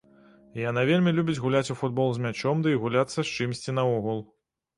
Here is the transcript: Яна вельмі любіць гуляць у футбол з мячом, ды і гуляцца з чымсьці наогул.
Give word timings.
Яна 0.69 0.81
вельмі 0.89 1.13
любіць 1.17 1.37
гуляць 1.43 1.69
у 1.73 1.75
футбол 1.81 2.09
з 2.15 2.23
мячом, 2.25 2.55
ды 2.67 2.75
і 2.75 2.81
гуляцца 2.85 3.19
з 3.21 3.27
чымсьці 3.35 3.79
наогул. 3.79 4.19